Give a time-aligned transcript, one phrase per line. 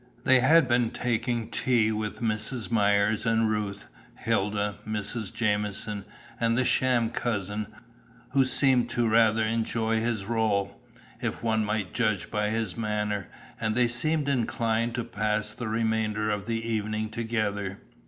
[0.23, 2.71] They had been taking tea with Mrs.
[2.71, 5.31] Myers and Ruth, Hilda, Mrs.
[5.31, 6.05] Jamieson,
[6.39, 7.67] and the sham cousin,
[8.31, 10.71] who seemed to rather enjoy his rôle,
[11.21, 13.27] if one might judge by his manner,
[13.59, 17.77] and they seemed inclined to pass the remainder of the evening together.